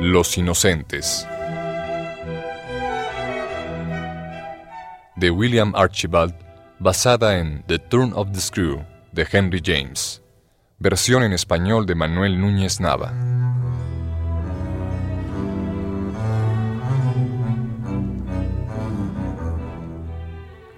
[0.00, 1.28] Los Inocentes.
[5.16, 6.34] De William Archibald,
[6.78, 8.82] basada en The Turn of the Screw
[9.12, 10.22] de Henry James.
[10.78, 13.12] Versión en español de Manuel Núñez Nava.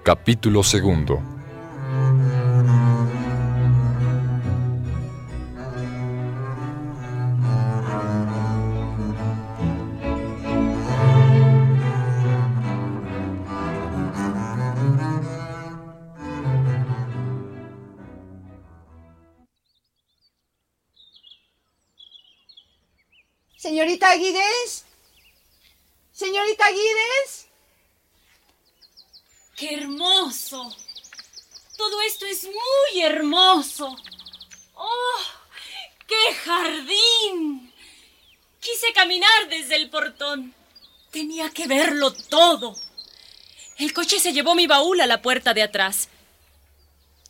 [0.03, 1.32] Capítulo segundo.
[23.63, 24.83] Señorita Guides.
[26.11, 27.47] Señorita Guides.
[29.55, 30.75] ¡Qué hermoso!
[31.77, 33.95] Todo esto es muy hermoso.
[34.73, 35.21] ¡Oh!
[36.05, 37.71] ¡Qué jardín!
[38.59, 40.53] Quise caminar desde el portón.
[41.11, 42.75] Tenía que verlo todo.
[43.77, 46.09] El coche se llevó mi baúl a la puerta de atrás.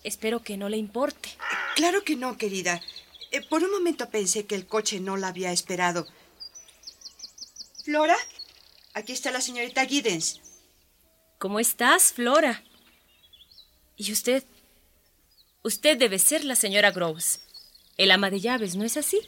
[0.03, 1.29] Espero que no le importe.
[1.75, 2.81] Claro que no, querida.
[3.29, 6.07] Eh, por un momento pensé que el coche no la había esperado.
[7.83, 8.15] Flora,
[8.93, 10.39] aquí está la señorita Giddens.
[11.37, 12.63] ¿Cómo estás, Flora?
[13.97, 14.45] ¿Y usted?
[15.63, 17.41] Usted debe ser la señora Groves,
[17.97, 19.19] el ama de llaves, ¿no es así?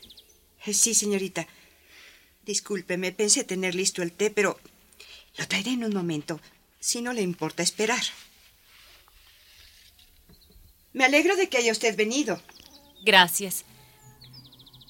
[0.66, 1.48] Eh, Sí, señorita.
[2.46, 4.58] Discúlpeme, pensé tener listo el té, pero
[5.38, 6.40] lo traeré en un momento,
[6.80, 8.04] si no le importa esperar.
[10.94, 12.42] Me alegro de que haya usted venido.
[13.04, 13.66] Gracias.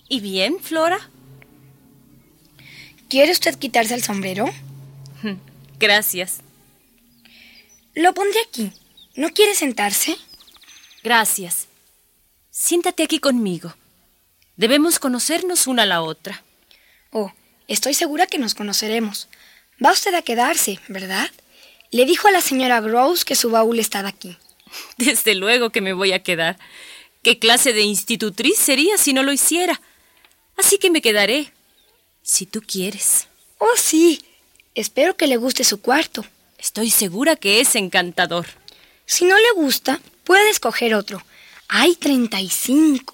[0.07, 1.09] ¿Y bien, Flora?
[3.09, 4.45] ¿Quiere usted quitarse el sombrero?
[5.79, 6.39] Gracias.
[7.93, 8.71] Lo pondré aquí.
[9.15, 10.17] ¿No quiere sentarse?
[11.03, 11.67] Gracias.
[12.49, 13.75] Siéntate aquí conmigo.
[14.57, 16.43] Debemos conocernos una a la otra.
[17.11, 17.31] Oh,
[17.67, 19.27] estoy segura que nos conoceremos.
[19.83, 21.29] Va usted a quedarse, ¿verdad?
[21.91, 24.37] Le dijo a la señora Groves que su baúl estaba aquí.
[24.97, 26.57] Desde luego que me voy a quedar.
[27.21, 29.81] ¿Qué clase de institutriz sería si no lo hiciera?
[30.57, 31.51] Así que me quedaré.
[32.25, 33.27] Si tú quieres.
[33.59, 34.25] Oh, sí.
[34.73, 36.25] Espero que le guste su cuarto.
[36.57, 38.47] Estoy segura que es encantador.
[39.05, 41.23] Si no le gusta, puede escoger otro.
[41.67, 43.13] Hay 35.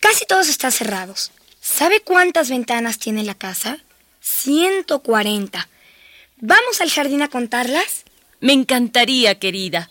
[0.00, 1.30] Casi todos están cerrados.
[1.60, 3.78] ¿Sabe cuántas ventanas tiene la casa?
[4.20, 5.68] 140.
[6.38, 8.02] ¿Vamos al jardín a contarlas?
[8.40, 9.88] Me encantaría, querida.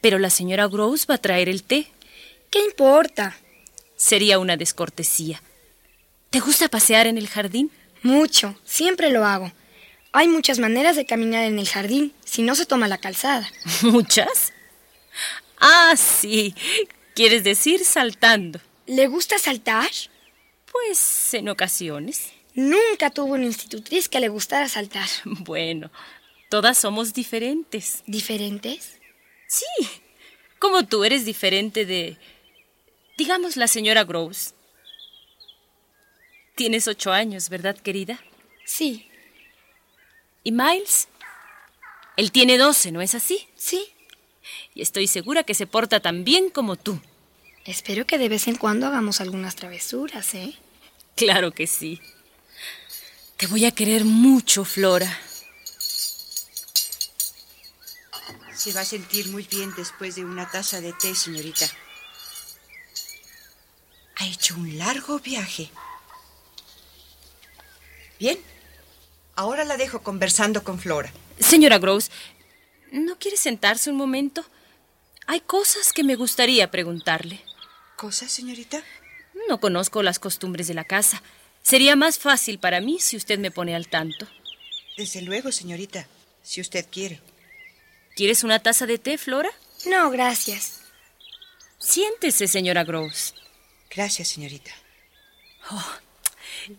[0.00, 1.92] Pero la señora Groves va a traer el té.
[2.50, 3.36] ¿Qué importa?
[3.96, 5.42] Sería una descortesía.
[6.36, 7.70] ¿Te gusta pasear en el jardín?
[8.02, 8.60] Mucho.
[8.62, 9.50] Siempre lo hago.
[10.12, 13.50] Hay muchas maneras de caminar en el jardín si no se toma la calzada.
[13.82, 14.52] ¿Muchas?
[15.58, 16.54] Ah, sí.
[17.14, 18.60] ¿Quieres decir saltando?
[18.84, 19.88] ¿Le gusta saltar?
[20.70, 22.32] Pues en ocasiones.
[22.52, 25.08] Nunca tuvo una institutriz que le gustara saltar.
[25.24, 25.90] Bueno,
[26.50, 28.02] todas somos diferentes.
[28.06, 28.98] ¿Diferentes?
[29.48, 29.88] Sí,
[30.58, 32.18] como tú eres diferente de,
[33.16, 34.52] digamos, la señora Groves.
[36.56, 38.18] Tienes ocho años, ¿verdad, querida?
[38.64, 39.08] Sí,
[40.46, 41.08] ¿Y Miles?
[42.16, 43.48] Él tiene doce, ¿no es así?
[43.56, 43.84] sí.
[44.74, 47.00] Y estoy segura que se porta tan bien como tú.
[47.64, 50.54] Espero que de vez en cuando hagamos algunas travesuras, ¿eh?
[51.16, 52.00] Claro que sí.
[53.38, 55.18] Te voy a querer mucho, Flora.
[58.54, 61.66] Se va a sentir muy bien después de una taza de té, señorita.
[64.18, 65.70] Ha hecho un largo viaje.
[68.18, 68.38] Bien.
[69.34, 71.12] Ahora la dejo conversando con Flora.
[71.38, 72.10] Señora Groves,
[72.90, 74.44] ¿no quiere sentarse un momento?
[75.26, 77.40] Hay cosas que me gustaría preguntarle.
[77.96, 78.82] ¿Cosa, señorita?
[79.48, 81.22] No conozco las costumbres de la casa.
[81.62, 84.26] Sería más fácil para mí si usted me pone al tanto.
[84.96, 86.06] Desde luego, señorita,
[86.42, 87.20] si usted quiere.
[88.14, 89.50] ¿Quieres una taza de té, Flora?
[89.84, 90.80] No, gracias.
[91.78, 93.34] Siéntese, señora Groves.
[93.90, 94.70] Gracias, señorita.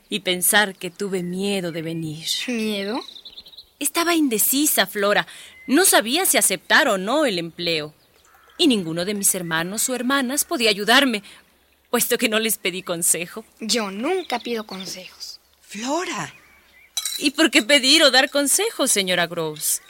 [0.09, 2.27] Y pensar que tuve miedo de venir.
[2.47, 2.99] ¿Miedo?
[3.79, 5.27] Estaba indecisa, Flora.
[5.67, 7.93] No sabía si aceptar o no el empleo.
[8.57, 11.23] Y ninguno de mis hermanos o hermanas podía ayudarme,
[11.91, 13.45] puesto que no les pedí consejo.
[13.59, 15.39] Yo nunca pido consejos.
[15.61, 16.33] Flora.
[17.19, 19.81] ¿Y por qué pedir o dar consejos, señora Groves?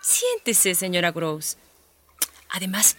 [0.00, 1.58] Siéntese, señora Groves.
[2.50, 2.96] Además,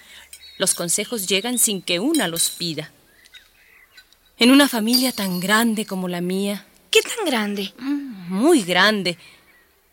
[0.57, 2.91] los consejos llegan sin que una los pida.
[4.39, 7.73] En una familia tan grande como la mía, ¿Qué tan grande?
[7.77, 9.17] muy grande,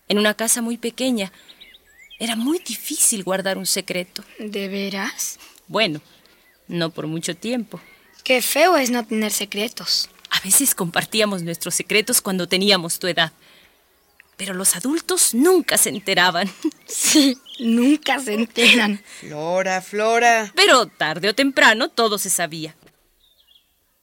[0.09, 1.33] en una casa muy pequeña,
[2.19, 4.25] era muy difícil guardar un secreto.
[4.39, 5.39] ¿De veras?
[5.67, 6.01] Bueno,
[6.69, 7.81] no por mucho tiempo.
[8.25, 10.09] Qué feo es no tener secretos.
[10.31, 13.33] A veces compartíamos nuestros secretos cuando teníamos tu edad.
[14.37, 16.49] Pero los adultos nunca se enteraban.
[16.89, 19.03] Sí, nunca se enteran.
[19.21, 20.53] Flora, Flora.
[20.55, 22.77] Pero tarde o temprano todo se sabía.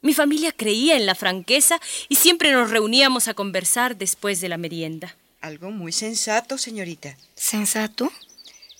[0.03, 1.79] Mi familia creía en la franqueza
[2.09, 5.15] y siempre nos reuníamos a conversar después de la merienda.
[5.39, 7.15] Algo muy sensato, señorita.
[7.35, 8.11] ¿Sensato?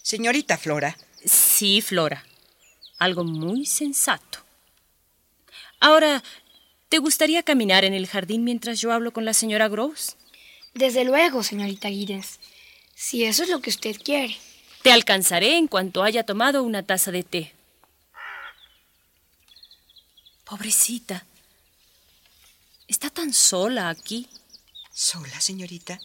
[0.01, 0.97] Señorita Flora.
[1.23, 2.25] Sí, Flora.
[2.99, 4.39] Algo muy sensato.
[5.79, 6.21] Ahora,
[6.89, 10.17] ¿te gustaría caminar en el jardín mientras yo hablo con la señora Gross?
[10.73, 12.41] Desde luego, señorita Giddens.
[12.95, 14.35] Si eso es lo que usted quiere.
[14.81, 17.53] Te alcanzaré en cuanto haya tomado una taza de té.
[20.53, 21.25] Pobrecita.
[22.87, 24.27] Está tan sola aquí.
[24.93, 25.99] ¿Sola, señorita?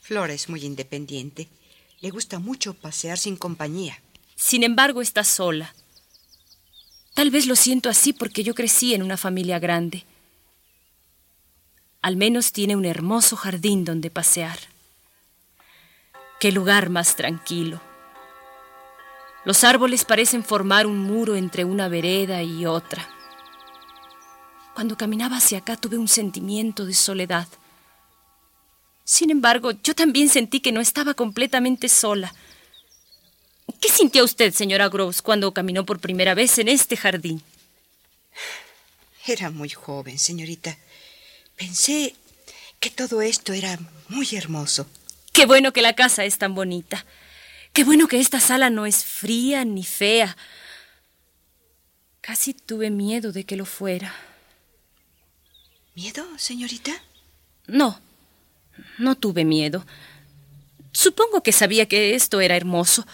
[0.00, 1.46] Flora es muy independiente.
[2.00, 4.00] Le gusta mucho pasear sin compañía.
[4.36, 5.74] Sin embargo, está sola.
[7.12, 10.06] Tal vez lo siento así porque yo crecí en una familia grande.
[12.00, 14.58] Al menos tiene un hermoso jardín donde pasear.
[16.40, 17.82] Qué lugar más tranquilo.
[19.44, 23.10] Los árboles parecen formar un muro entre una vereda y otra.
[24.76, 27.48] Cuando caminaba hacia acá tuve un sentimiento de soledad.
[29.04, 32.34] Sin embargo, yo también sentí que no estaba completamente sola.
[33.80, 37.42] ¿Qué sintió usted, señora Groves, cuando caminó por primera vez en este jardín?
[39.26, 40.76] Era muy joven, señorita.
[41.56, 42.14] Pensé
[42.78, 43.78] que todo esto era
[44.10, 44.86] muy hermoso.
[45.32, 47.06] Qué bueno que la casa es tan bonita.
[47.72, 50.36] Qué bueno que esta sala no es fría ni fea.
[52.20, 54.14] Casi tuve miedo de que lo fuera.
[55.96, 56.92] ¿Miedo, señorita?
[57.66, 57.98] No,
[58.98, 59.86] no tuve miedo.
[60.92, 63.06] Supongo que sabía que esto era hermoso.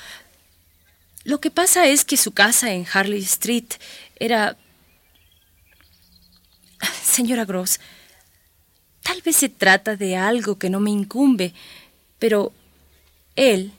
[1.23, 3.75] Lo que pasa es que su casa en Harley Street
[4.17, 4.57] era...
[7.05, 7.79] Señora Gross,
[9.05, 11.55] tal vez se trata de algo que no me incumbe,
[12.19, 12.53] pero
[13.37, 13.71] él,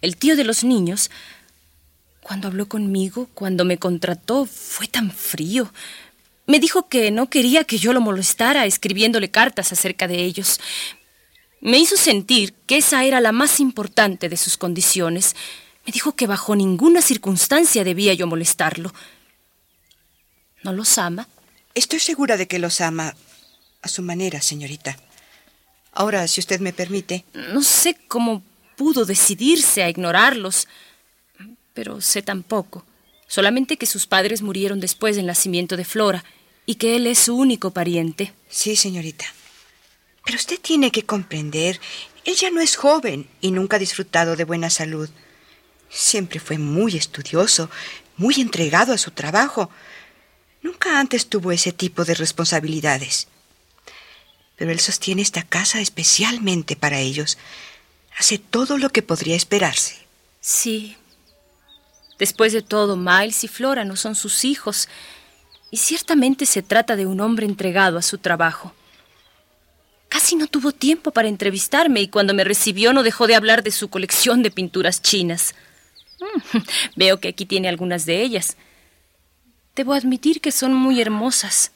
[0.00, 1.12] el tío de los niños,
[2.22, 5.72] cuando habló conmigo, cuando me contrató, fue tan frío.
[6.46, 10.60] Me dijo que no quería que yo lo molestara escribiéndole cartas acerca de ellos.
[11.60, 15.36] Me hizo sentir que esa era la más importante de sus condiciones.
[15.86, 18.92] Me dijo que bajo ninguna circunstancia debía yo molestarlo.
[20.64, 21.28] ¿No los ama?
[21.74, 23.14] Estoy segura de que los ama
[23.80, 24.96] a su manera, señorita.
[25.92, 27.24] Ahora, si usted me permite.
[27.34, 28.42] No sé cómo
[28.76, 30.66] pudo decidirse a ignorarlos,
[31.72, 32.84] pero sé tampoco
[33.32, 36.22] solamente que sus padres murieron después del nacimiento de Flora
[36.66, 38.34] y que él es su único pariente.
[38.50, 39.24] Sí, señorita.
[40.22, 41.80] Pero usted tiene que comprender,
[42.26, 45.08] él ya no es joven y nunca ha disfrutado de buena salud.
[45.88, 47.70] Siempre fue muy estudioso,
[48.18, 49.70] muy entregado a su trabajo.
[50.60, 53.28] Nunca antes tuvo ese tipo de responsabilidades.
[54.56, 57.38] Pero él sostiene esta casa especialmente para ellos.
[58.18, 59.96] Hace todo lo que podría esperarse.
[60.42, 60.98] Sí,
[62.22, 64.88] Después de todo, Miles y Flora no son sus hijos,
[65.72, 68.72] y ciertamente se trata de un hombre entregado a su trabajo.
[70.08, 73.72] Casi no tuvo tiempo para entrevistarme y cuando me recibió no dejó de hablar de
[73.72, 75.56] su colección de pinturas chinas.
[76.94, 78.56] Veo que aquí tiene algunas de ellas.
[79.74, 81.72] Debo admitir que son muy hermosas.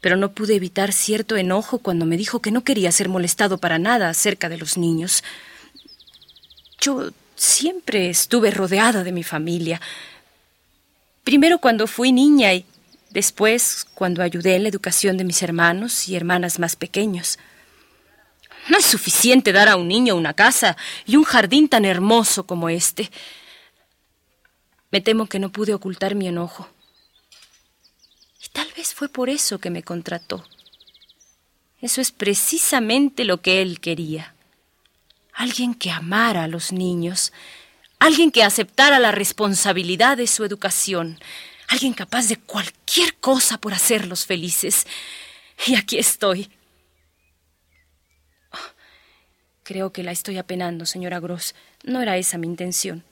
[0.00, 3.80] Pero no pude evitar cierto enojo cuando me dijo que no quería ser molestado para
[3.80, 5.24] nada acerca de los niños.
[6.80, 9.80] Yo Siempre estuve rodeada de mi familia.
[11.22, 12.64] Primero cuando fui niña y
[13.10, 17.38] después cuando ayudé en la educación de mis hermanos y hermanas más pequeños.
[18.68, 22.70] No es suficiente dar a un niño una casa y un jardín tan hermoso como
[22.70, 23.10] este.
[24.90, 26.70] Me temo que no pude ocultar mi enojo.
[28.42, 30.42] Y tal vez fue por eso que me contrató.
[31.82, 34.35] Eso es precisamente lo que él quería
[35.36, 37.32] alguien que amara a los niños,
[37.98, 41.20] alguien que aceptara la responsabilidad de su educación,
[41.68, 44.86] alguien capaz de cualquier cosa por hacerlos felices.
[45.66, 46.50] Y aquí estoy.
[49.62, 51.54] Creo que la estoy apenando, señora Gross.
[51.84, 53.04] No era esa mi intención.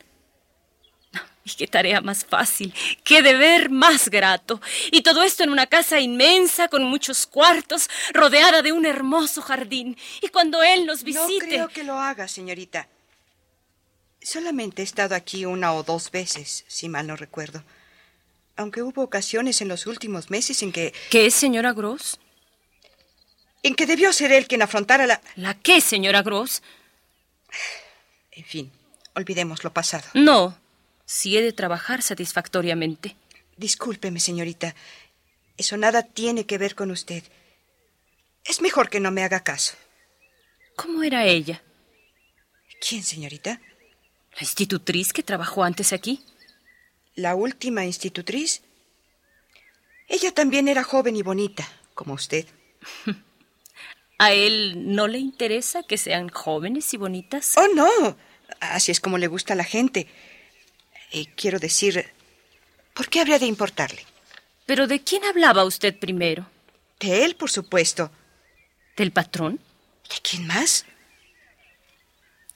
[1.47, 2.73] Y qué tarea más fácil,
[3.05, 4.63] qué deber más grato.
[4.91, 9.97] Y todo esto en una casa inmensa, con muchos cuartos, rodeada de un hermoso jardín.
[10.23, 11.23] Y cuando él nos visite...
[11.23, 12.89] No creo que lo haga, señorita.
[14.23, 17.63] Solamente he estado aquí una o dos veces, si mal no recuerdo.
[18.57, 20.95] Aunque hubo ocasiones en los últimos meses en que...
[21.11, 22.19] ¿Qué es, señora Gross?
[23.63, 25.21] En que debió ser él quien afrontara la...
[25.37, 26.63] ¿La qué, señora Gross?
[28.33, 28.73] En fin,
[29.15, 30.05] olvidemos lo pasado.
[30.15, 30.57] No,
[31.05, 33.17] si he de trabajar satisfactoriamente.
[33.57, 34.75] Discúlpeme, señorita.
[35.57, 37.23] Eso nada tiene que ver con usted.
[38.45, 39.75] Es mejor que no me haga caso.
[40.77, 41.63] ¿Cómo era ella?
[42.87, 43.61] ¿Quién, señorita?
[44.33, 46.21] ¿La institutriz que trabajó antes aquí?
[47.15, 48.63] ¿La última institutriz?
[50.09, 52.47] Ella también era joven y bonita, como usted.
[54.19, 57.55] ¿A él no le interesa que sean jóvenes y bonitas?
[57.57, 58.17] Oh, no.
[58.61, 60.09] Así es como le gusta a la gente.
[61.17, 62.13] Eh, quiero decir,
[62.93, 64.05] ¿por qué habría de importarle?
[64.67, 66.45] ¿Pero de quién hablaba usted primero?
[66.99, 68.11] De él, por supuesto.
[68.97, 69.61] ¿Del patrón?
[70.11, 70.85] ¿De quién más?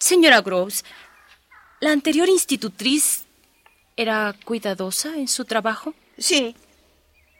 [0.01, 0.85] Señora Groves,
[1.79, 3.27] ¿la anterior institutriz
[3.97, 5.95] era cuidadosa en su trabajo?
[6.19, 6.57] Sí,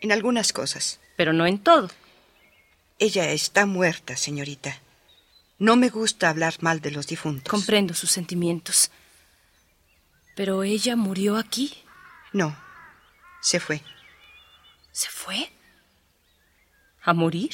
[0.01, 1.01] en algunas cosas.
[1.17, 1.91] Pero no en todo.
[3.01, 4.81] Ella está muerta, señorita.
[5.59, 7.51] No me gusta hablar mal de los difuntos.
[7.51, 8.93] Comprendo sus sentimientos.
[10.39, 11.75] ¿Pero ella murió aquí?
[12.33, 12.57] No,
[13.41, 13.83] se fue.
[14.93, 15.51] ¿Se fue?
[17.03, 17.51] ¿A morir?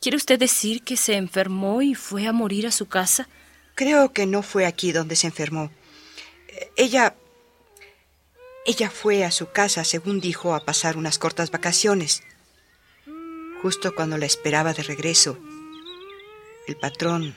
[0.00, 3.28] ¿Quiere usted decir que se enfermó y fue a morir a su casa?
[3.76, 5.70] Creo que no fue aquí donde se enfermó.
[6.74, 7.14] Ella...
[8.66, 12.24] Ella fue a su casa, según dijo, a pasar unas cortas vacaciones.
[13.62, 15.38] Justo cuando la esperaba de regreso,
[16.66, 17.36] el patrón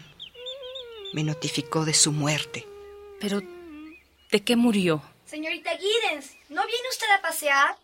[1.14, 2.66] me notificó de su muerte.
[3.20, 3.42] ¿Pero
[4.32, 5.02] de qué murió?
[5.26, 7.76] Señorita Giddens, ¿no viene usted a pasear?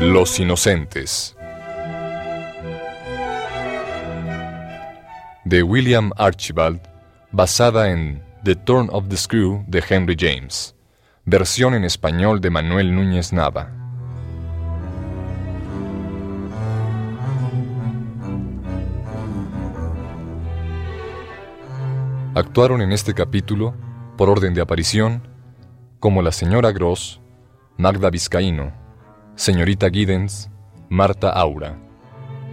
[0.00, 1.36] Los Inocentes.
[5.44, 6.80] De William Archibald,
[7.32, 10.74] basada en The Turn of the Screw de Henry James.
[11.24, 13.79] Versión en español de Manuel Núñez Nava.
[22.40, 23.74] Actuaron en este capítulo,
[24.16, 25.28] por orden de aparición,
[25.98, 27.20] como la señora Gross,
[27.76, 28.72] Magda Vizcaíno,
[29.34, 30.48] señorita Giddens,
[30.88, 31.76] Marta Aura,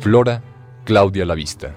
[0.01, 0.43] Flora,
[0.83, 1.73] Claudia Lavista.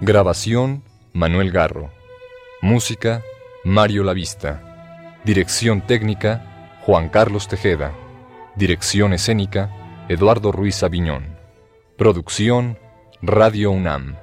[0.00, 1.92] Grabación, Manuel Garro.
[2.62, 3.22] Música,
[3.62, 5.20] Mario Lavista.
[5.24, 7.92] Dirección técnica, Juan Carlos Tejeda.
[8.56, 9.70] Dirección escénica,
[10.08, 11.38] Eduardo Ruiz Aviñón.
[11.96, 12.76] Producción,
[13.22, 14.21] Radio UNAM.